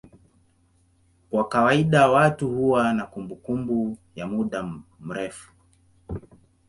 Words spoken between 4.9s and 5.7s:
mrefu.